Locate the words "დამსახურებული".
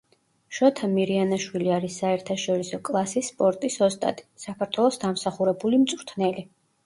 5.05-5.83